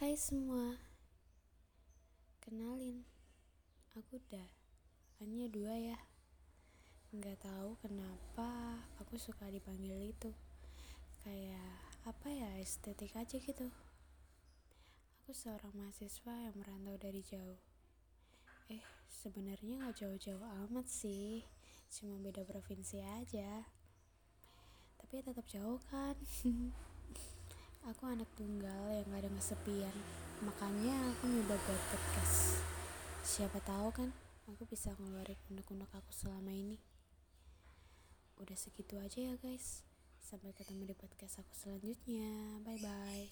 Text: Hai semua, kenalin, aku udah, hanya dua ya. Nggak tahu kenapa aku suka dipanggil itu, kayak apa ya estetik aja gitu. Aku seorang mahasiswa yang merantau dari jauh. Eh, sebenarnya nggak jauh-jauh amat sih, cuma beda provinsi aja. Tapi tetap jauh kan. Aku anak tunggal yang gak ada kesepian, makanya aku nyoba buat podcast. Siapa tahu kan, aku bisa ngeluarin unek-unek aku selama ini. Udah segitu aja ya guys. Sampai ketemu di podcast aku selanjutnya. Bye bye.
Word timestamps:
Hai 0.00 0.16
semua, 0.16 0.80
kenalin, 2.40 3.04
aku 3.92 4.16
udah, 4.16 4.48
hanya 5.20 5.44
dua 5.52 5.76
ya. 5.76 6.00
Nggak 7.12 7.44
tahu 7.44 7.76
kenapa 7.84 8.80
aku 8.96 9.20
suka 9.20 9.52
dipanggil 9.52 10.00
itu, 10.08 10.32
kayak 11.20 11.84
apa 12.08 12.32
ya 12.32 12.48
estetik 12.64 13.12
aja 13.12 13.36
gitu. 13.36 13.68
Aku 15.20 15.36
seorang 15.36 15.76
mahasiswa 15.76 16.48
yang 16.48 16.56
merantau 16.56 16.96
dari 16.96 17.20
jauh. 17.20 17.60
Eh, 18.72 18.80
sebenarnya 19.04 19.84
nggak 19.84 20.00
jauh-jauh 20.00 20.48
amat 20.64 20.88
sih, 20.88 21.44
cuma 21.92 22.16
beda 22.24 22.48
provinsi 22.48 23.04
aja. 23.20 23.68
Tapi 24.96 25.20
tetap 25.20 25.44
jauh 25.44 25.76
kan. 25.92 26.16
Aku 28.00 28.08
anak 28.16 28.32
tunggal 28.32 28.96
yang 28.96 29.04
gak 29.12 29.28
ada 29.28 29.30
kesepian, 29.36 29.92
makanya 30.40 30.96
aku 31.12 31.28
nyoba 31.28 31.52
buat 31.52 31.82
podcast. 31.92 32.64
Siapa 33.20 33.60
tahu 33.60 33.92
kan, 33.92 34.08
aku 34.48 34.64
bisa 34.64 34.96
ngeluarin 34.96 35.36
unek-unek 35.52 35.92
aku 35.92 36.08
selama 36.08 36.48
ini. 36.48 36.80
Udah 38.40 38.56
segitu 38.56 38.96
aja 38.96 39.20
ya 39.20 39.36
guys. 39.36 39.84
Sampai 40.16 40.56
ketemu 40.56 40.88
di 40.88 40.96
podcast 40.96 41.44
aku 41.44 41.52
selanjutnya. 41.52 42.64
Bye 42.64 42.80
bye. 42.80 43.28